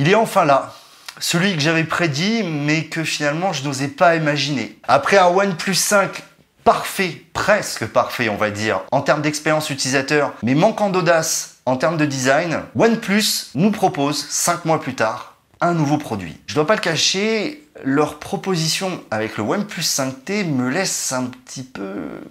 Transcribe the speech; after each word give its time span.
Il 0.00 0.08
est 0.08 0.14
enfin 0.14 0.46
là. 0.46 0.72
Celui 1.18 1.54
que 1.54 1.60
j'avais 1.60 1.84
prédit, 1.84 2.42
mais 2.42 2.84
que 2.84 3.04
finalement 3.04 3.52
je 3.52 3.62
n'osais 3.64 3.88
pas 3.88 4.16
imaginer. 4.16 4.78
Après 4.88 5.18
un 5.18 5.26
OnePlus 5.26 5.74
5 5.74 6.22
parfait, 6.64 7.22
presque 7.34 7.84
parfait 7.84 8.30
on 8.30 8.38
va 8.38 8.50
dire, 8.50 8.80
en 8.92 9.02
termes 9.02 9.20
d'expérience 9.20 9.68
utilisateur, 9.68 10.32
mais 10.42 10.54
manquant 10.54 10.88
d'audace 10.88 11.56
en 11.66 11.76
termes 11.76 11.98
de 11.98 12.06
design, 12.06 12.62
OnePlus 12.74 13.50
nous 13.54 13.72
propose 13.72 14.24
5 14.26 14.64
mois 14.64 14.80
plus 14.80 14.94
tard 14.94 15.34
un 15.60 15.74
nouveau 15.74 15.98
produit. 15.98 16.38
Je 16.46 16.54
dois 16.54 16.66
pas 16.66 16.76
le 16.76 16.80
cacher, 16.80 17.68
leur 17.84 18.18
proposition 18.18 19.02
avec 19.10 19.36
le 19.36 19.42
OnePlus 19.42 19.82
5T 19.82 20.46
me 20.46 20.70
laisse 20.70 21.12
un 21.12 21.24
petit 21.24 21.62
peu... 21.62 22.22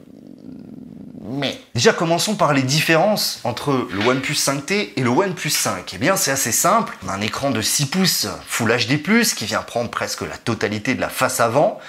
Mais 1.30 1.60
déjà 1.76 1.94
commençons 1.94 2.36
par 2.36 2.54
les 2.54 2.64
différences 2.64 3.40
entre 3.44 3.88
le 3.92 4.08
OnePlus 4.08 4.34
5T 4.34 4.90
et 4.96 5.02
le 5.02 5.10
OnePlus 5.10 5.52
5. 5.52 5.92
Eh 5.94 5.98
bien 5.98 6.16
c'est 6.16 6.32
assez 6.32 6.52
simple, 6.52 6.98
on 7.06 7.10
a 7.10 7.14
un 7.14 7.22
écran 7.22 7.52
de 7.52 7.62
6 7.62 7.86
pouces 7.88 8.28
Full 8.48 8.76
HD+, 8.76 9.02
qui 9.36 9.46
vient 9.46 9.62
prendre 9.62 9.90
presque 9.90 10.22
la 10.22 10.38
totalité 10.38 10.96
de 10.96 11.02
la 11.02 11.10
face 11.10 11.40
avant, 11.40 11.80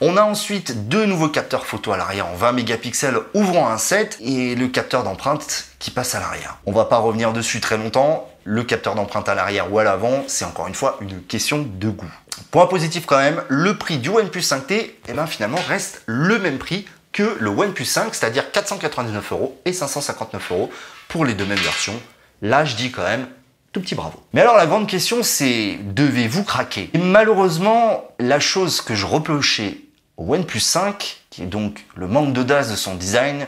on 0.00 0.16
a 0.16 0.22
ensuite 0.22 0.88
deux 0.88 1.06
nouveaux 1.06 1.28
capteurs 1.28 1.66
photo 1.66 1.92
à 1.92 1.96
l'arrière 1.96 2.28
en 2.28 2.34
20 2.34 2.52
mégapixels 2.52 3.18
ouvrant 3.34 3.68
un 3.68 3.78
set 3.78 4.16
et 4.20 4.54
le 4.54 4.68
capteur 4.68 5.02
d'empreinte 5.02 5.66
qui 5.80 5.90
passe 5.90 6.14
à 6.14 6.20
l'arrière. 6.20 6.58
On 6.66 6.72
va 6.72 6.84
pas 6.84 6.98
revenir 6.98 7.32
dessus 7.32 7.60
très 7.60 7.76
longtemps. 7.76 8.28
Le 8.44 8.62
capteur 8.62 8.94
d'empreinte 8.94 9.28
à 9.28 9.34
l'arrière 9.34 9.72
ou 9.72 9.78
à 9.78 9.84
l'avant, 9.84 10.22
c'est 10.28 10.44
encore 10.44 10.68
une 10.68 10.74
fois 10.74 10.98
une 11.00 11.22
question 11.22 11.66
de 11.68 11.88
goût. 11.88 12.10
Point 12.52 12.66
positif 12.66 13.06
quand 13.06 13.18
même, 13.18 13.42
le 13.48 13.76
prix 13.76 13.98
du 13.98 14.08
OnePlus 14.08 14.40
5T, 14.40 14.90
eh 15.08 15.12
ben 15.12 15.26
finalement 15.26 15.58
reste 15.68 16.02
le 16.06 16.38
même 16.38 16.58
prix 16.58 16.86
que 17.12 17.36
le 17.40 17.50
OnePlus 17.50 17.84
5, 17.84 18.14
c'est-à-dire 18.14 18.50
499 18.50 19.32
euros 19.32 19.60
et 19.64 19.72
559 19.72 20.52
euros 20.52 20.70
pour 21.08 21.24
les 21.24 21.34
deux 21.34 21.46
mêmes 21.46 21.58
versions. 21.58 22.00
Là, 22.42 22.64
je 22.64 22.76
dis 22.76 22.90
quand 22.90 23.02
même 23.02 23.26
tout 23.72 23.80
petit 23.80 23.94
bravo. 23.94 24.22
Mais 24.32 24.40
alors 24.40 24.56
la 24.56 24.66
grande 24.66 24.86
question 24.86 25.22
c'est 25.22 25.78
devez-vous 25.82 26.44
craquer? 26.44 26.90
Et 26.94 26.98
malheureusement, 26.98 28.04
la 28.18 28.40
chose 28.40 28.80
que 28.80 28.94
je 28.94 29.06
reprochais 29.06 29.78
OnePlus 30.16 30.60
5, 30.60 31.22
qui 31.30 31.42
est 31.42 31.46
donc 31.46 31.84
le 31.94 32.08
manque 32.08 32.32
d'audace 32.32 32.70
de 32.70 32.76
son 32.76 32.94
design, 32.94 33.46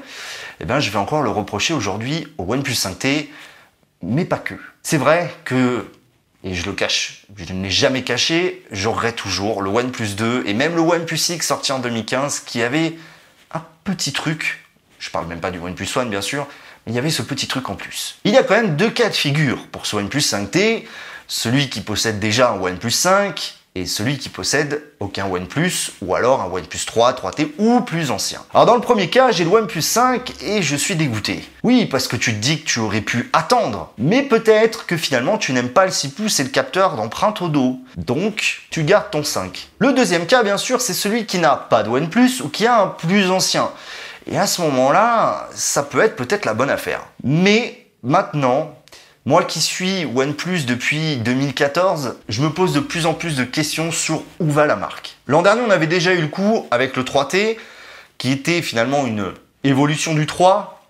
eh 0.61 0.65
ben, 0.65 0.79
je 0.79 0.91
vais 0.91 0.99
encore 0.99 1.23
le 1.23 1.31
reprocher 1.31 1.75
aujourd'hui 1.75 2.29
au 2.39 2.53
OnePlus 2.53 2.75
5T, 2.75 3.29
mais 4.03 4.25
pas 4.25 4.39
que. 4.39 4.55
C'est 4.83 4.97
vrai 4.97 5.35
que, 5.45 5.87
et 6.45 6.55
je 6.55 6.65
le 6.67 6.73
cache, 6.73 7.27
je 7.37 7.53
ne 7.53 7.63
l'ai 7.63 7.71
jamais 7.71 8.05
caché, 8.05 8.65
j'aurais 8.71 9.13
toujours 9.13 9.63
le 9.63 9.71
OnePlus 9.71 10.15
2 10.17 10.45
et 10.47 10.55
même 10.55 10.75
le 10.75 10.81
OnePlus 10.81 11.19
X 11.31 11.47
sorti 11.47 11.73
en 11.73 11.81
2015 11.81 12.41
qui 12.41 12.63
avait 12.63 12.95
petit 13.85 14.13
truc, 14.13 14.65
je 14.99 15.11
parle 15.11 15.27
même 15.27 15.41
pas 15.41 15.51
du 15.51 15.59
OnePlus 15.59 15.89
One 15.97 16.11
bien 16.11 16.21
sûr, 16.21 16.47
mais 16.87 16.93
il 16.93 16.97
y 16.97 16.99
avait 16.99 17.11
ce 17.11 17.23
petit 17.23 17.47
truc 17.47 17.69
en 17.71 17.75
plus. 17.75 18.19
Il 18.25 18.33
y 18.33 18.39
a 18.39 18.43
quand 18.43 18.55
même 18.55 18.77
deux 18.77 18.91
cas 18.91 19.09
de 19.09 19.15
figure 19.15 19.67
pour 19.69 19.87
ce 19.87 19.97
OnePlus 19.97 20.21
5T, 20.21 20.87
celui 21.29 21.69
qui 21.71 21.81
possède 21.81 22.19
déjà 22.19 22.51
un 22.51 22.61
OnePlus 22.61 22.91
5 22.91 23.60
et 23.75 23.87
celui 23.87 24.19
qui 24.19 24.29
possède 24.29 24.83
aucun 24.99 25.27
OnePlus 25.27 25.93
ou 26.03 26.15
alors 26.15 26.41
un 26.43 26.47
OnePlus 26.47 26.85
3, 26.87 27.13
3T 27.13 27.53
ou 27.59 27.81
plus 27.81 28.11
ancien. 28.11 28.41
Alors 28.53 28.67
dans 28.67 28.75
le 28.75 28.81
premier 28.81 29.09
cas, 29.09 29.31
j'ai 29.31 29.45
le 29.45 29.51
OnePlus 29.51 29.83
5 29.83 30.43
et 30.43 30.63
je 30.63 30.77
suis 30.77 30.97
dégoûté. 30.97 31.45
Oui, 31.63 31.87
parce 31.87 32.09
que 32.09 32.17
tu 32.17 32.33
te 32.33 32.39
dis 32.39 32.61
que 32.61 32.67
tu 32.67 32.81
aurais 32.81 33.01
pu 33.01 33.31
attendre, 33.33 33.93
mais 33.97 34.23
peut-être 34.23 34.87
que 34.87 34.97
finalement 34.97 35.39
tu 35.39 35.53
n'aimes 35.53 35.71
pas 35.71 35.87
le 35.87 35.93
6 35.93 36.11
pouces 36.11 36.41
et 36.41 36.45
le 36.45 36.51
capteur 36.51 36.97
d'empreinte 36.97 37.43
au 37.43 37.49
dos. 37.49 37.79
Donc, 37.97 38.63
tu 38.71 38.83
gardes 38.83 39.11
ton 39.11 39.23
5. 39.23 39.69
Le 39.79 39.93
deuxième 39.93 40.27
cas, 40.27 40.43
bien 40.43 40.57
sûr, 40.57 40.81
c'est 40.81 40.95
celui 40.95 41.27
qui 41.27 41.39
n'a 41.39 41.57
pas 41.57 41.83
de 41.83 41.91
OnePlus 41.91 42.43
ou 42.43 42.49
qui 42.49 42.67
a 42.67 42.81
un 42.83 42.87
plus 42.89 43.31
ancien. 43.31 43.71
Et 44.27 44.39
à 44.39 44.47
ce 44.47 44.63
moment-là, 44.63 45.49
ça 45.55 45.83
peut 45.83 46.01
être 46.01 46.17
peut-être 46.17 46.45
la 46.45 46.55
bonne 46.55 46.71
affaire. 46.71 47.03
Mais 47.25 47.87
maintenant, 48.03 48.75
moi 49.27 49.45
qui 49.45 49.61
suis 49.61 50.07
OnePlus 50.07 50.65
depuis 50.65 51.17
2014, 51.19 52.17
je 52.29 52.43
me 52.43 52.51
pose 52.51 52.73
de 52.73 52.81
plus 52.81 53.05
en 53.05 53.13
plus 53.13 53.37
de 53.37 53.45
questions 53.45 53.93
sur 53.93 54.23
où 54.39 54.51
va 54.51 54.65
la 54.65 54.77
marque. 54.77 55.19
L'an 55.27 55.43
dernier, 55.43 55.61
on 55.67 55.71
avait 55.71 55.87
déjà 55.87 56.15
eu 56.15 56.23
le 56.23 56.29
coup 56.29 56.67
avec 56.71 56.97
le 56.97 57.03
3T, 57.03 57.59
qui 58.17 58.33
était 58.33 58.63
finalement 58.63 59.07
une 59.07 59.33
évolution 59.63 60.15
du 60.15 60.27
3, 60.27 60.83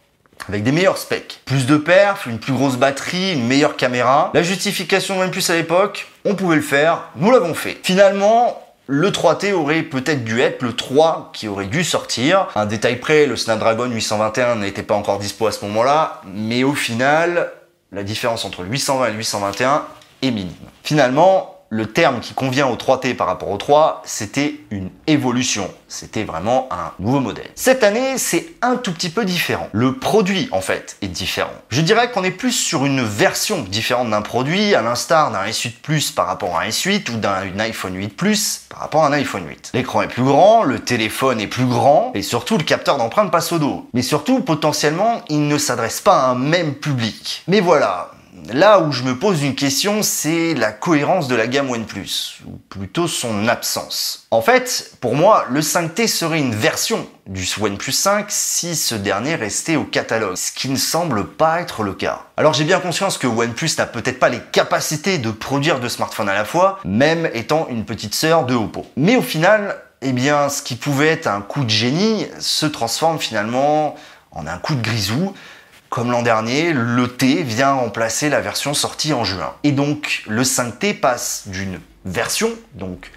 avec 0.48 0.62
des 0.62 0.72
meilleurs 0.72 0.98
specs. 0.98 1.40
Plus 1.44 1.66
de 1.66 1.76
perf, 1.76 2.26
une 2.26 2.38
plus 2.38 2.52
grosse 2.52 2.76
batterie, 2.76 3.32
une 3.32 3.46
meilleure 3.46 3.76
caméra. 3.76 4.30
La 4.32 4.42
justification 4.42 5.16
de 5.16 5.24
OnePlus 5.24 5.50
à 5.50 5.54
l'époque, 5.54 6.06
on 6.24 6.36
pouvait 6.36 6.56
le 6.56 6.62
faire, 6.62 7.08
nous 7.16 7.32
l'avons 7.32 7.54
fait. 7.54 7.78
Finalement, 7.82 8.62
le 8.86 9.10
3T 9.10 9.52
aurait 9.52 9.82
peut-être 9.82 10.24
dû 10.24 10.40
être 10.40 10.62
le 10.62 10.74
3 10.74 11.30
qui 11.32 11.48
aurait 11.48 11.66
dû 11.66 11.84
sortir. 11.84 12.46
Un 12.54 12.66
détail 12.66 12.96
près, 12.96 13.26
le 13.26 13.36
Snapdragon 13.36 13.86
821 13.86 14.56
n'était 14.56 14.82
pas 14.82 14.94
encore 14.94 15.18
dispo 15.18 15.46
à 15.46 15.52
ce 15.52 15.64
moment-là, 15.64 16.20
mais 16.32 16.64
au 16.64 16.74
final, 16.74 17.52
la 17.92 18.02
différence 18.02 18.44
entre 18.44 18.62
le 18.62 18.68
820 18.68 19.06
et 19.06 19.10
le 19.10 19.16
821 19.18 19.84
est 20.22 20.30
minime. 20.30 20.54
Finalement, 20.82 21.59
le 21.72 21.86
terme 21.86 22.18
qui 22.18 22.34
convient 22.34 22.66
au 22.66 22.74
3T 22.74 23.14
par 23.14 23.28
rapport 23.28 23.48
au 23.48 23.56
3, 23.56 24.02
c'était 24.04 24.56
une 24.72 24.90
évolution. 25.06 25.70
C'était 25.86 26.24
vraiment 26.24 26.68
un 26.72 26.92
nouveau 26.98 27.20
modèle. 27.20 27.48
Cette 27.54 27.84
année, 27.84 28.18
c'est 28.18 28.54
un 28.60 28.74
tout 28.76 28.92
petit 28.92 29.08
peu 29.08 29.24
différent. 29.24 29.68
Le 29.72 29.94
produit, 29.94 30.48
en 30.50 30.60
fait, 30.60 30.96
est 31.00 31.06
différent. 31.06 31.52
Je 31.68 31.80
dirais 31.80 32.10
qu'on 32.10 32.24
est 32.24 32.32
plus 32.32 32.52
sur 32.52 32.86
une 32.86 33.02
version 33.02 33.62
différente 33.62 34.10
d'un 34.10 34.20
produit, 34.20 34.74
à 34.74 34.82
l'instar 34.82 35.30
d'un 35.30 35.44
S8 35.44 35.80
Plus 35.80 36.10
par 36.10 36.26
rapport 36.26 36.58
à 36.58 36.62
un 36.62 36.68
S8 36.68 37.08
ou 37.12 37.16
d'un 37.18 37.58
iPhone 37.60 37.94
8 37.94 38.16
Plus 38.16 38.62
par 38.68 38.80
rapport 38.80 39.04
à 39.04 39.08
un 39.08 39.12
iPhone 39.12 39.46
8. 39.48 39.70
L'écran 39.74 40.02
est 40.02 40.08
plus 40.08 40.24
grand, 40.24 40.64
le 40.64 40.80
téléphone 40.80 41.40
est 41.40 41.46
plus 41.46 41.66
grand, 41.66 42.10
et 42.14 42.22
surtout 42.22 42.58
le 42.58 42.64
capteur 42.64 42.96
d'empreinte 42.96 43.30
passe 43.30 43.52
au 43.52 43.58
dos. 43.60 43.88
Mais 43.94 44.02
surtout, 44.02 44.40
potentiellement, 44.40 45.22
il 45.28 45.46
ne 45.46 45.56
s'adresse 45.58 46.00
pas 46.00 46.20
à 46.20 46.30
un 46.30 46.34
même 46.34 46.74
public. 46.74 47.44
Mais 47.46 47.60
voilà, 47.60 48.09
Là 48.52 48.80
où 48.80 48.92
je 48.92 49.02
me 49.02 49.18
pose 49.18 49.42
une 49.42 49.54
question, 49.54 50.02
c'est 50.02 50.54
la 50.54 50.72
cohérence 50.72 51.28
de 51.28 51.34
la 51.34 51.46
gamme 51.46 51.70
OnePlus, 51.70 52.40
ou 52.46 52.58
plutôt 52.68 53.08
son 53.08 53.48
absence. 53.48 54.26
En 54.30 54.40
fait, 54.40 54.92
pour 55.00 55.16
moi, 55.16 55.46
le 55.50 55.60
5T 55.60 56.06
serait 56.06 56.38
une 56.38 56.54
version 56.54 57.06
du 57.26 57.46
OnePlus 57.60 57.92
5 57.92 58.26
si 58.28 58.76
ce 58.76 58.94
dernier 58.94 59.34
restait 59.34 59.76
au 59.76 59.84
catalogue, 59.84 60.36
ce 60.36 60.52
qui 60.52 60.68
ne 60.68 60.76
semble 60.76 61.26
pas 61.26 61.60
être 61.60 61.82
le 61.82 61.92
cas. 61.92 62.22
Alors 62.36 62.54
j'ai 62.54 62.64
bien 62.64 62.80
conscience 62.80 63.18
que 63.18 63.26
OnePlus 63.26 63.70
n'a 63.78 63.86
peut-être 63.86 64.18
pas 64.18 64.28
les 64.28 64.40
capacités 64.52 65.18
de 65.18 65.30
produire 65.30 65.80
deux 65.80 65.88
smartphones 65.88 66.28
à 66.28 66.34
la 66.34 66.44
fois, 66.44 66.78
même 66.84 67.28
étant 67.34 67.66
une 67.68 67.84
petite 67.84 68.14
sœur 68.14 68.46
de 68.46 68.54
Oppo. 68.54 68.86
Mais 68.96 69.16
au 69.16 69.22
final, 69.22 69.76
eh 70.02 70.12
bien, 70.12 70.48
ce 70.48 70.62
qui 70.62 70.76
pouvait 70.76 71.08
être 71.08 71.26
un 71.26 71.40
coup 71.40 71.64
de 71.64 71.70
génie 71.70 72.26
se 72.38 72.66
transforme 72.66 73.18
finalement 73.18 73.96
en 74.32 74.46
un 74.46 74.58
coup 74.58 74.74
de 74.74 74.82
grisou, 74.82 75.34
comme 75.90 76.12
l'an 76.12 76.22
dernier, 76.22 76.72
le 76.72 77.08
T 77.08 77.42
vient 77.42 77.72
remplacer 77.72 78.28
la 78.28 78.40
version 78.40 78.74
sortie 78.74 79.12
en 79.12 79.24
juin. 79.24 79.54
Et 79.64 79.72
donc 79.72 80.22
le 80.28 80.44
5T 80.44 80.98
passe 80.98 81.42
d'une 81.46 81.80
version, 82.04 82.50
donc 82.74 83.10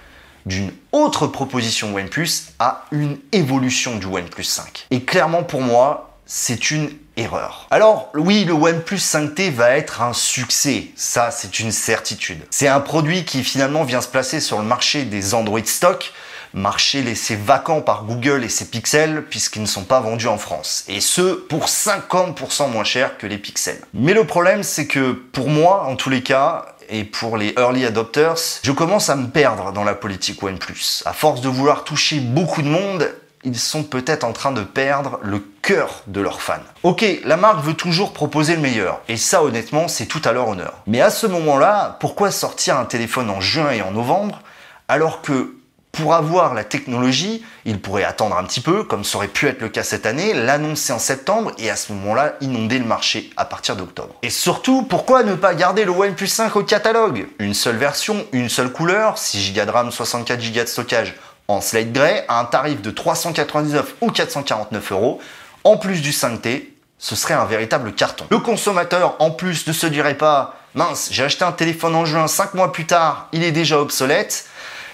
d'une 0.47 0.72
autre 0.91 1.28
proposition 1.28 1.95
OnePlus 1.95 2.29
à 2.59 2.85
une 2.91 3.17
évolution 3.31 3.97
du 3.97 4.07
OnePlus 4.07 4.44
5. 4.44 4.88
Et 4.89 5.03
clairement 5.03 5.44
pour 5.44 5.61
moi, 5.61 6.17
c'est 6.25 6.72
une 6.72 6.89
erreur. 7.16 7.67
Alors 7.69 8.11
oui, 8.16 8.44
le 8.44 8.53
OnePlus 8.53 8.97
5T 8.97 9.51
va 9.51 9.78
être 9.78 10.01
un 10.01 10.13
succès, 10.13 10.88
ça 10.95 11.29
c'est 11.29 11.59
une 11.59 11.72
certitude. 11.72 12.41
C'est 12.50 12.67
un 12.67 12.79
produit 12.79 13.23
qui 13.23 13.44
finalement 13.44 13.84
vient 13.84 14.01
se 14.01 14.07
placer 14.07 14.40
sur 14.40 14.57
le 14.57 14.66
marché 14.66 15.03
des 15.05 15.35
Android 15.35 15.63
stock 15.63 16.11
marché 16.53 17.02
laissé 17.02 17.36
vacant 17.36 17.81
par 17.81 18.06
Google 18.06 18.44
et 18.44 18.50
ses 18.50 18.66
pixels 18.66 19.24
puisqu'ils 19.30 19.62
ne 19.62 19.68
sont 19.68 19.84
pas 19.84 20.00
vendus 20.00 20.28
en 20.28 20.38
France. 20.38 20.84
Et 20.88 21.02
ce, 21.02 21.34
pour 21.34 21.66
50% 21.66 22.69
moins 22.69 22.84
cher 22.84 23.18
que 23.18 23.28
les 23.28 23.38
pixels. 23.38 23.81
Mais 23.94 24.14
le 24.14 24.25
problème, 24.25 24.64
c'est 24.64 24.88
que 24.88 25.12
pour 25.12 25.50
moi, 25.50 25.86
en 25.86 25.96
tous 25.96 26.09
les 26.09 26.22
cas, 26.22 26.66
et 26.90 27.03
pour 27.03 27.38
les 27.38 27.53
early 27.58 27.86
adopters, 27.86 28.59
je 28.62 28.72
commence 28.72 29.09
à 29.09 29.16
me 29.16 29.28
perdre 29.28 29.72
dans 29.72 29.84
la 29.84 29.96
politique 29.96 30.44
OnePlus. 30.44 31.03
À 31.06 31.14
force 31.14 31.41
de 31.41 31.50
vouloir 31.50 31.84
toucher 31.84 32.19
beaucoup 32.19 32.62
de 32.62 32.68
monde, 32.68 33.09
ils 33.44 33.58
sont 33.58 33.84
peut-être 33.84 34.24
en 34.24 34.31
train 34.31 34.52
de 34.52 34.62
perdre 34.62 35.20
le 35.22 35.40
cœur 35.62 36.03
de 36.08 36.22
leurs 36.22 36.41
fans. 36.41 36.64
Ok, 36.84 37.06
la 37.25 37.38
marque 37.38 37.64
veut 37.64 37.74
toujours 37.74 38.14
proposer 38.14 38.56
le 38.56 38.62
meilleur, 38.62 39.02
et 39.08 39.18
ça 39.18 39.44
honnêtement 39.44 39.88
c'est 39.88 40.06
tout 40.06 40.22
à 40.24 40.31
leur 40.31 40.47
honneur. 40.47 40.74
Mais 40.88 41.02
à 41.02 41.09
ce 41.09 41.28
moment-là, 41.28 41.97
pourquoi 42.00 42.31
sortir 42.31 42.78
un 42.78 42.85
téléphone 42.85 43.30
en 43.30 43.41
juin 43.41 43.72
et 43.72 43.82
en 43.82 43.91
novembre 43.91 44.41
alors 44.88 45.22
que 45.22 45.56
pour 45.93 46.16
avoir 46.16 46.55
la 46.55 46.63
technologie, 46.63 47.45
il 47.66 47.79
pourrait 47.79 48.03
attendre 48.03 48.35
un 48.35 48.43
petit 48.43 48.61
peu, 48.61 48.84
comme 48.84 49.03
ça 49.03 49.17
aurait 49.17 49.28
pu 49.28 49.47
être 49.47 49.61
le 49.61 49.69
cas 49.69 49.84
cette 49.84 50.07
année, 50.07 50.34
l'annoncer 50.34 50.91
en 50.91 50.97
septembre 50.97 51.51
et 51.59 51.69
à 51.69 51.75
ce 51.75 51.93
moment-là 51.93 52.34
inonder 52.41 52.79
le 52.79 52.85
marché 52.85 53.29
à 53.37 53.45
partir 53.45 53.75
d'octobre. 53.75 54.16
Et 54.23 54.31
surtout, 54.31 54.81
pourquoi 54.81 55.22
ne 55.22 55.35
pas 55.35 55.53
garder 55.53 55.85
le 55.85 55.91
OnePlus 55.91 56.28
5 56.28 56.55
au 56.55 56.63
catalogue? 56.63 57.28
Une 57.37 57.53
seule 57.53 57.75
version, 57.75 58.25
une 58.31 58.49
seule 58.49 58.72
couleur, 58.72 59.19
6 59.19 59.53
Go 59.53 59.66
de 59.66 59.69
RAM, 59.69 59.91
64 59.91 60.41
Go 60.41 60.61
de 60.61 60.66
stockage 60.66 61.13
en 61.47 61.61
slate 61.61 61.91
grey 61.93 62.25
à 62.28 62.39
un 62.39 62.46
tarif 62.46 62.81
de 62.81 62.89
399 62.89 63.93
ou 64.01 64.09
449 64.09 64.91
euros, 64.93 65.22
en 65.63 65.78
plus 65.78 66.01
du 66.01 66.09
5T, 66.09 66.69
ce 66.97 67.16
serait 67.16 67.35
un 67.35 67.46
véritable 67.46 67.93
carton. 67.93 68.25
Le 68.31 68.39
consommateur, 68.39 69.16
en 69.19 69.29
plus, 69.29 69.67
ne 69.67 69.73
se 69.73 69.85
dirait 69.85 70.17
pas 70.17 70.57
mince, 70.73 71.09
j'ai 71.11 71.23
acheté 71.23 71.46
un 71.46 71.51
téléphone 71.51 71.96
en 71.96 72.05
juin, 72.05 72.28
5 72.28 72.55
mois 72.55 72.72
plus 72.72 72.87
tard, 72.87 73.28
il 73.31 73.43
est 73.43 73.51
déjà 73.51 73.79
obsolète 73.79 74.47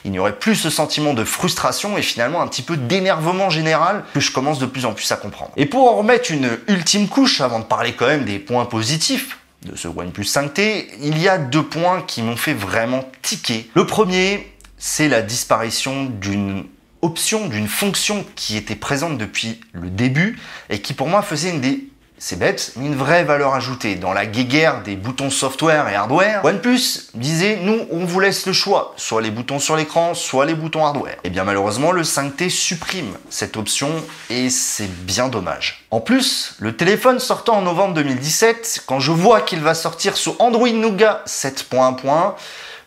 il 0.05 0.11
n'y 0.11 0.19
aurait 0.19 0.37
plus 0.37 0.55
ce 0.55 0.69
sentiment 0.69 1.13
de 1.13 1.23
frustration 1.23 1.97
et 1.97 2.01
finalement 2.01 2.41
un 2.41 2.47
petit 2.47 2.61
peu 2.61 2.77
d'énervement 2.77 3.49
général 3.49 4.03
que 4.13 4.19
je 4.19 4.31
commence 4.31 4.59
de 4.59 4.65
plus 4.65 4.85
en 4.85 4.93
plus 4.93 5.11
à 5.11 5.15
comprendre. 5.15 5.51
Et 5.57 5.65
pour 5.65 5.91
en 5.91 5.95
remettre 5.95 6.31
une 6.31 6.57
ultime 6.67 7.07
couche, 7.07 7.41
avant 7.41 7.59
de 7.59 7.65
parler 7.65 7.93
quand 7.93 8.07
même 8.07 8.25
des 8.25 8.39
points 8.39 8.65
positifs 8.65 9.37
de 9.65 9.75
ce 9.75 9.87
OnePlus 9.87 10.23
5T, 10.23 10.85
il 11.01 11.17
y 11.17 11.27
a 11.27 11.37
deux 11.37 11.63
points 11.63 12.01
qui 12.01 12.21
m'ont 12.21 12.37
fait 12.37 12.53
vraiment 12.53 13.09
tiquer. 13.21 13.69
Le 13.73 13.85
premier, 13.85 14.53
c'est 14.77 15.09
la 15.09 15.21
disparition 15.21 16.05
d'une 16.05 16.65
option, 17.01 17.47
d'une 17.47 17.67
fonction 17.67 18.25
qui 18.35 18.57
était 18.57 18.75
présente 18.75 19.17
depuis 19.17 19.59
le 19.73 19.89
début 19.89 20.39
et 20.69 20.81
qui 20.81 20.93
pour 20.93 21.07
moi 21.07 21.21
faisait 21.21 21.49
une 21.49 21.61
des 21.61 21.88
c'est 22.19 22.37
bête, 22.37 22.73
mais 22.75 22.85
une 22.85 22.95
vraie 22.95 23.23
valeur 23.23 23.53
ajoutée. 23.53 23.95
Dans 23.95 24.11
la 24.11 24.25
guéguerre 24.25 24.83
des 24.83 24.97
boutons 24.97 25.29
software 25.29 25.87
et 25.87 25.95
hardware, 25.95 26.43
OnePlus 26.43 27.09
disait 27.13 27.59
nous, 27.61 27.87
on 27.91 28.05
vous 28.05 28.19
laisse 28.19 28.45
le 28.45 28.51
choix, 28.51 28.93
soit 28.97 29.21
les 29.21 29.31
boutons 29.31 29.59
sur 29.59 29.77
l'écran, 29.77 30.13
soit 30.13 30.45
les 30.45 30.53
boutons 30.53 30.85
hardware. 30.85 31.13
Et 31.13 31.19
eh 31.25 31.29
bien 31.29 31.45
malheureusement, 31.45 31.93
le 31.93 32.03
5T 32.03 32.49
supprime 32.49 33.17
cette 33.29 33.55
option 33.55 33.89
et 34.29 34.49
c'est 34.49 34.89
bien 34.89 35.29
dommage. 35.29 35.85
En 35.91 36.01
plus, 36.01 36.55
le 36.59 36.75
téléphone 36.75 37.19
sortant 37.19 37.57
en 37.57 37.61
novembre 37.61 37.93
2017, 37.95 38.83
quand 38.85 38.99
je 38.99 39.11
vois 39.11 39.41
qu'il 39.41 39.61
va 39.61 39.73
sortir 39.73 40.17
sous 40.17 40.35
Android 40.39 40.69
Nougat 40.69 41.23
7.1, 41.25 42.33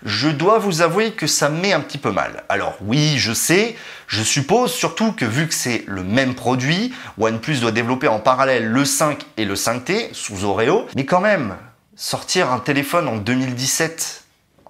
je 0.05 0.29
dois 0.29 0.59
vous 0.59 0.83
avouer 0.83 1.13
que 1.13 1.27
ça 1.27 1.49
me 1.49 1.61
met 1.61 1.73
un 1.73 1.81
petit 1.81 1.99
peu 1.99 2.11
mal. 2.11 2.45
Alors 2.49 2.77
oui, 2.81 3.19
je 3.19 3.33
sais, 3.33 3.77
je 4.07 4.23
suppose 4.23 4.73
surtout 4.73 5.13
que 5.13 5.25
vu 5.25 5.49
que 5.49 5.55
c'est 5.55 5.85
le 5.87 6.03
même 6.03 6.35
produit, 6.35 6.93
OnePlus 7.19 7.59
doit 7.59 7.73
développer 7.73 8.09
en 8.09 8.21
parallèle 8.21 8.67
le 8.67 8.85
5 8.85 9.25
et 9.37 9.45
le 9.45 9.55
5T 9.55 10.13
sous 10.13 10.45
Oreo, 10.45 10.87
mais 10.97 11.07
quand 11.07 11.21
même, 11.21 11.57
sortir 11.97 12.51
un 12.53 12.59
téléphone 12.59 13.09
en 13.09 13.17
2017, 13.17 14.25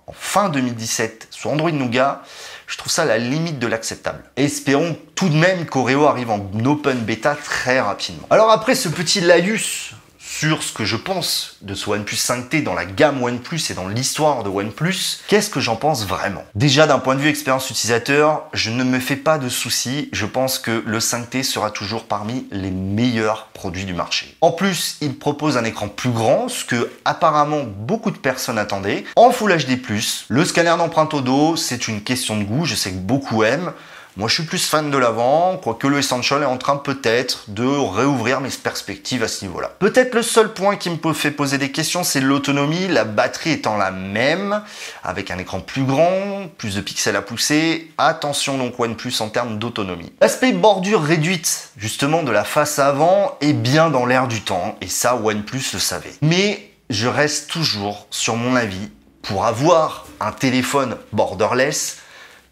en 0.07 0.13
fin 0.13 0.49
2017, 0.49 1.29
sous 1.31 1.49
Android 1.49 1.71
Nougat, 1.71 2.23
je 2.67 2.77
trouve 2.77 2.93
ça 2.93 3.05
la 3.05 3.19
limite 3.19 3.59
de 3.59 3.67
l'acceptable. 3.67 4.23
Espérons 4.37 4.97
tout 5.15 5.29
de 5.29 5.37
même 5.37 5.67
qu'Oreo 5.67 6.07
arrive 6.07 6.31
en 6.31 6.41
open 6.65 6.99
beta 7.01 7.37
très 7.37 7.81
rapidement. 7.81 8.27
Alors 8.31 8.51
après 8.51 8.75
ce 8.75 8.89
petit 8.89 9.21
laïus 9.21 9.95
sur 10.43 10.65
ce 10.65 10.73
que 10.73 10.85
je 10.85 10.97
pense 10.97 11.55
de 11.61 11.73
ce 11.73 11.89
OnePlus 11.89 12.17
5T 12.17 12.65
dans 12.65 12.75
la 12.75 12.85
gamme 12.85 13.23
OnePlus 13.23 13.61
et 13.71 13.75
dans 13.75 13.87
l'histoire 13.87 14.43
de 14.43 14.49
OnePlus, 14.49 15.21
qu'est-ce 15.29 15.49
que 15.49 15.61
j'en 15.61 15.77
pense 15.77 16.05
vraiment? 16.05 16.43
Déjà 16.57 16.89
d'un 16.89 16.99
point 16.99 17.15
de 17.15 17.21
vue 17.21 17.29
expérience 17.29 17.71
utilisateur, 17.71 18.49
je 18.53 18.71
ne 18.71 18.83
me 18.83 18.99
fais 18.99 19.15
pas 19.15 19.39
de 19.39 19.49
soucis, 19.49 20.09
je 20.11 20.27
pense 20.27 20.59
que 20.59 20.83
le 20.85 20.99
5T 20.99 21.45
sera 21.45 21.71
toujours 21.71 22.07
parmi 22.07 22.49
les 22.51 22.73
meilleurs 22.73 23.51
produits 23.55 23.85
du 23.85 23.95
marché. 23.95 24.37
En 24.41 24.51
plus, 24.51 24.97
il 25.01 25.17
propose 25.17 25.57
un 25.57 25.63
écran 25.63 25.87
plus 25.87 26.11
grand, 26.11 26.49
ce 26.49 26.65
que 26.65 26.91
apparemment 27.05 27.63
beaucoup 27.65 28.11
de 28.11 28.19
personnes 28.19 28.59
attendaient, 28.59 29.05
en 29.15 29.31
Full 29.31 29.57
HD+, 29.57 29.79
le 30.27 30.45
scanner 30.45 30.75
d'empreinte 30.77 31.15
au 31.15 31.21
dos, 31.21 31.55
c'est 31.55 31.87
une 31.87 32.03
question 32.03 32.37
de 32.37 32.43
goût, 32.43 32.65
je 32.65 32.75
sais 32.75 32.91
que 32.91 32.99
beaucoup 32.99 33.45
aiment, 33.45 33.73
moi, 34.19 34.29
je 34.29 34.35
suis 34.35 34.43
plus 34.43 34.69
fan 34.69 34.91
de 34.91 34.99
l'avant, 34.99 35.57
quoique 35.57 35.87
le 35.87 35.99
Essential 35.99 36.43
est 36.43 36.47
en 36.47 36.59
train 36.59 36.77
peut-être 36.77 37.45
de 37.49 37.65
réouvrir 37.65 38.43
mes 38.43 38.51
perspectives 38.51 39.23
à 39.23 39.29
ce 39.29 39.45
niveau-là. 39.45 39.73
Peut-être 39.79 40.15
le 40.15 40.23
seul 40.23 40.53
point 40.53 40.77
qui 40.77 40.91
me 40.91 41.13
fait 41.15 41.31
poser 41.31 41.57
des 41.57 41.73
questions, 41.73 42.05
c'est 42.05 42.21
l'autonomie, 42.21 42.89
la 42.89 43.05
batterie 43.05 43.53
étant 43.53 43.79
la 43.79 43.91
même, 43.91 44.63
avec 45.03 45.31
un 45.31 45.39
écran 45.39 45.61
plus 45.61 45.85
grand, 45.85 46.47
plus 46.59 46.75
de 46.75 46.83
pixels 46.83 47.17
à 47.17 47.23
pousser. 47.23 47.91
Attention 47.97 48.59
donc 48.59 48.79
OnePlus 48.79 49.15
en 49.21 49.31
termes 49.31 49.59
d'autonomie. 49.59 50.13
L'aspect 50.21 50.53
bordure 50.53 51.03
réduite, 51.03 51.71
justement, 51.79 52.23
de 52.23 52.31
la 52.31 52.45
face 52.45 52.79
avant 52.79 53.39
est 53.41 53.55
bien 53.55 53.89
dans 53.89 54.05
l'air 54.05 54.29
du 54.29 54.43
temps, 54.43 54.77
et 54.83 54.89
ça, 54.89 55.17
OnePlus 55.17 55.65
le 55.73 55.79
savait. 55.79 56.13
Mais 56.21 56.71
je 56.91 57.09
reste 57.09 57.49
toujours 57.49 58.07
sur 58.11 58.37
mon 58.37 58.57
avis, 58.57 58.91
pour 59.23 59.47
avoir 59.47 60.05
un 60.21 60.33
téléphone 60.33 60.99
borderless, 61.13 61.97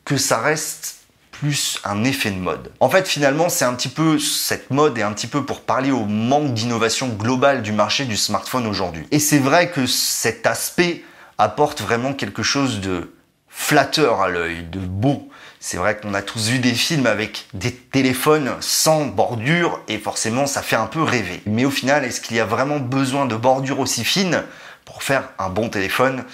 que 0.06 0.16
ça 0.16 0.38
reste 0.38 0.99
plus 1.40 1.80
un 1.84 2.04
effet 2.04 2.30
de 2.30 2.38
mode. 2.38 2.70
En 2.80 2.90
fait, 2.90 3.08
finalement, 3.08 3.48
c'est 3.48 3.64
un 3.64 3.72
petit 3.72 3.88
peu 3.88 4.18
cette 4.18 4.70
mode 4.70 4.98
et 4.98 5.02
un 5.02 5.12
petit 5.14 5.26
peu 5.26 5.42
pour 5.46 5.62
parler 5.62 5.90
au 5.90 6.04
manque 6.04 6.52
d'innovation 6.52 7.08
globale 7.08 7.62
du 7.62 7.72
marché 7.72 8.04
du 8.04 8.18
smartphone 8.18 8.66
aujourd'hui. 8.66 9.06
Et 9.10 9.18
c'est 9.18 9.38
vrai 9.38 9.70
que 9.70 9.86
cet 9.86 10.46
aspect 10.46 11.02
apporte 11.38 11.80
vraiment 11.80 12.12
quelque 12.12 12.42
chose 12.42 12.80
de 12.80 13.14
flatteur 13.48 14.20
à 14.20 14.28
l'œil, 14.28 14.64
de 14.64 14.80
beau. 14.80 15.30
C'est 15.60 15.78
vrai 15.78 15.96
qu'on 15.96 16.12
a 16.12 16.20
tous 16.20 16.50
vu 16.50 16.58
des 16.58 16.74
films 16.74 17.06
avec 17.06 17.48
des 17.54 17.72
téléphones 17.72 18.50
sans 18.60 19.06
bordure 19.06 19.80
et 19.88 19.96
forcément 19.96 20.46
ça 20.46 20.60
fait 20.60 20.76
un 20.76 20.86
peu 20.86 21.02
rêver. 21.02 21.40
Mais 21.46 21.64
au 21.64 21.70
final, 21.70 22.04
est-ce 22.04 22.20
qu'il 22.20 22.36
y 22.36 22.40
a 22.40 22.44
vraiment 22.44 22.80
besoin 22.80 23.24
de 23.24 23.34
bordure 23.34 23.80
aussi 23.80 24.04
fine 24.04 24.42
pour 24.84 25.02
faire 25.02 25.30
un 25.38 25.48
bon 25.48 25.70
téléphone? 25.70 26.24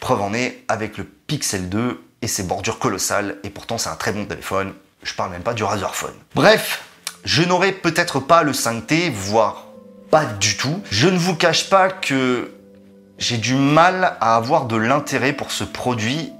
Preuve 0.00 0.22
en 0.22 0.32
est 0.32 0.64
avec 0.68 0.96
le 0.96 1.04
Pixel 1.04 1.68
2 1.68 2.05
et 2.26 2.28
ses 2.28 2.42
bordures 2.42 2.80
colossales, 2.80 3.36
et 3.44 3.50
pourtant 3.50 3.78
c'est 3.78 3.88
un 3.88 3.94
très 3.94 4.10
bon 4.10 4.24
téléphone, 4.24 4.74
je 5.04 5.14
parle 5.14 5.30
même 5.30 5.44
pas 5.44 5.54
du 5.54 5.62
Razer 5.62 5.94
Phone. 5.94 6.14
Bref, 6.34 6.82
je 7.24 7.44
n'aurai 7.44 7.70
peut-être 7.70 8.18
pas 8.18 8.42
le 8.42 8.50
5T, 8.50 9.12
voire 9.12 9.66
pas 10.10 10.24
du 10.24 10.56
tout. 10.56 10.82
Je 10.90 11.06
ne 11.06 11.18
vous 11.18 11.36
cache 11.36 11.70
pas 11.70 11.88
que 11.88 12.52
j'ai 13.18 13.36
du 13.36 13.54
mal 13.54 14.16
à 14.20 14.34
avoir 14.34 14.64
de 14.64 14.74
l'intérêt 14.74 15.34
pour 15.34 15.52
ce 15.52 15.62
produit, 15.62 16.32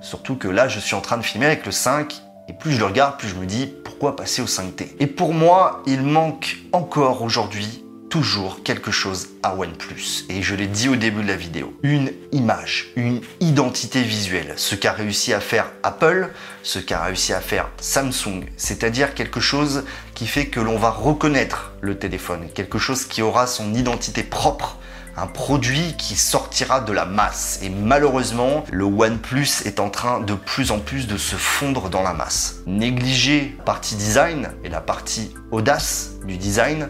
surtout 0.00 0.36
que 0.36 0.48
là 0.48 0.66
je 0.66 0.80
suis 0.80 0.94
en 0.94 1.02
train 1.02 1.18
de 1.18 1.22
filmer 1.22 1.44
avec 1.44 1.66
le 1.66 1.72
5, 1.72 2.14
et 2.48 2.54
plus 2.54 2.72
je 2.72 2.78
le 2.78 2.86
regarde, 2.86 3.18
plus 3.18 3.28
je 3.28 3.34
me 3.34 3.44
dis 3.44 3.66
pourquoi 3.84 4.16
passer 4.16 4.40
au 4.40 4.46
5T. 4.46 4.96
Et 4.98 5.06
pour 5.06 5.34
moi, 5.34 5.82
il 5.84 6.00
manque 6.00 6.56
encore 6.72 7.20
aujourd'hui 7.20 7.83
toujours 8.14 8.62
quelque 8.62 8.92
chose 8.92 9.30
à 9.42 9.56
OnePlus. 9.56 10.26
Et 10.28 10.40
je 10.40 10.54
l'ai 10.54 10.68
dit 10.68 10.88
au 10.88 10.94
début 10.94 11.24
de 11.24 11.26
la 11.26 11.34
vidéo. 11.34 11.76
Une 11.82 12.12
image, 12.30 12.92
une 12.94 13.20
identité 13.40 14.02
visuelle. 14.02 14.52
Ce 14.54 14.76
qu'a 14.76 14.92
réussi 14.92 15.32
à 15.32 15.40
faire 15.40 15.66
Apple, 15.82 16.30
ce 16.62 16.78
qu'a 16.78 17.02
réussi 17.02 17.32
à 17.32 17.40
faire 17.40 17.68
Samsung. 17.78 18.44
C'est-à-dire 18.56 19.14
quelque 19.14 19.40
chose 19.40 19.82
qui 20.14 20.28
fait 20.28 20.46
que 20.46 20.60
l'on 20.60 20.78
va 20.78 20.90
reconnaître 20.90 21.72
le 21.80 21.98
téléphone. 21.98 22.46
Quelque 22.54 22.78
chose 22.78 23.04
qui 23.04 23.20
aura 23.20 23.48
son 23.48 23.74
identité 23.74 24.22
propre 24.22 24.78
un 25.16 25.26
produit 25.26 25.96
qui 25.98 26.14
sortira 26.14 26.80
de 26.80 26.92
la 26.92 27.06
masse. 27.06 27.58
Et 27.64 27.68
malheureusement, 27.68 28.64
le 28.70 28.84
OnePlus 28.84 29.62
est 29.64 29.80
en 29.80 29.90
train 29.90 30.20
de 30.20 30.34
plus 30.34 30.70
en 30.70 30.78
plus 30.78 31.08
de 31.08 31.16
se 31.16 31.34
fondre 31.34 31.88
dans 31.88 32.02
la 32.02 32.12
masse. 32.12 32.62
Négliger 32.66 33.56
la 33.58 33.64
partie 33.64 33.96
design 33.96 34.50
et 34.62 34.68
la 34.68 34.80
partie 34.80 35.34
audace 35.50 36.12
du 36.24 36.36
design, 36.36 36.88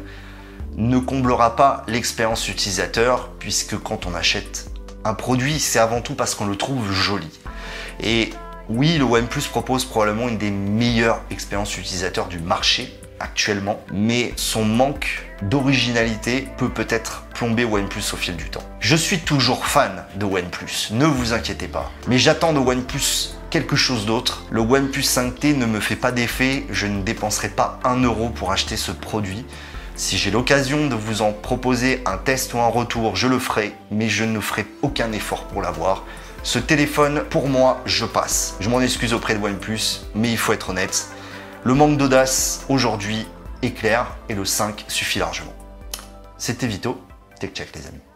ne 0.76 0.98
comblera 0.98 1.56
pas 1.56 1.84
l'expérience 1.86 2.48
utilisateur 2.48 3.30
puisque 3.38 3.78
quand 3.78 4.06
on 4.06 4.14
achète 4.14 4.70
un 5.04 5.14
produit, 5.14 5.58
c'est 5.60 5.78
avant 5.78 6.00
tout 6.00 6.14
parce 6.14 6.34
qu'on 6.34 6.46
le 6.46 6.56
trouve 6.56 6.90
joli. 6.92 7.28
Et 8.02 8.30
oui, 8.68 8.96
le 8.96 9.04
OnePlus 9.04 9.42
propose 9.50 9.84
probablement 9.84 10.28
une 10.28 10.38
des 10.38 10.50
meilleures 10.50 11.20
expériences 11.30 11.76
utilisateurs 11.76 12.28
du 12.28 12.38
marché 12.38 12.98
actuellement, 13.20 13.80
mais 13.92 14.32
son 14.36 14.64
manque 14.64 15.24
d'originalité 15.42 16.48
peut 16.56 16.68
peut-être 16.68 17.24
plomber 17.34 17.64
OnePlus 17.64 18.02
au 18.12 18.16
fil 18.16 18.36
du 18.36 18.50
temps. 18.50 18.62
Je 18.80 18.96
suis 18.96 19.20
toujours 19.20 19.66
fan 19.66 20.04
de 20.16 20.24
OnePlus, 20.24 20.88
ne 20.92 21.06
vous 21.06 21.32
inquiétez 21.32 21.68
pas, 21.68 21.90
mais 22.08 22.18
j'attends 22.18 22.52
de 22.52 22.58
OnePlus 22.58 23.34
quelque 23.50 23.76
chose 23.76 24.04
d'autre. 24.04 24.44
Le 24.50 24.60
OnePlus 24.60 25.02
5T 25.02 25.56
ne 25.56 25.66
me 25.66 25.78
fait 25.78 25.96
pas 25.96 26.10
d'effet, 26.10 26.64
je 26.70 26.86
ne 26.86 27.02
dépenserai 27.02 27.50
pas 27.50 27.78
un 27.84 28.02
euro 28.02 28.30
pour 28.30 28.50
acheter 28.50 28.76
ce 28.76 28.90
produit. 28.90 29.44
Si 29.96 30.18
j'ai 30.18 30.32
l'occasion 30.32 30.88
de 30.88 30.96
vous 30.96 31.22
en 31.22 31.32
proposer 31.32 32.02
un 32.04 32.16
test 32.16 32.52
ou 32.52 32.58
un 32.58 32.66
retour, 32.66 33.14
je 33.14 33.28
le 33.28 33.38
ferai, 33.38 33.76
mais 33.92 34.08
je 34.08 34.24
ne 34.24 34.40
ferai 34.40 34.66
aucun 34.82 35.12
effort 35.12 35.44
pour 35.44 35.62
l'avoir. 35.62 36.02
Ce 36.42 36.58
téléphone, 36.58 37.22
pour 37.30 37.48
moi, 37.48 37.80
je 37.86 38.04
passe. 38.04 38.56
Je 38.58 38.68
m'en 38.68 38.80
excuse 38.80 39.14
auprès 39.14 39.36
de 39.36 39.42
OnePlus, 39.42 40.02
mais 40.16 40.32
il 40.32 40.36
faut 40.36 40.52
être 40.52 40.70
honnête. 40.70 41.10
Le 41.62 41.74
manque 41.74 41.96
d'audace 41.96 42.64
aujourd'hui 42.68 43.24
est 43.62 43.70
clair 43.70 44.16
et 44.28 44.34
le 44.34 44.44
5 44.44 44.84
suffit 44.88 45.20
largement. 45.20 45.54
C'était 46.38 46.66
Vito, 46.66 47.00
Tech 47.38 47.52
Check 47.52 47.74
les 47.76 47.86
amis. 47.86 48.13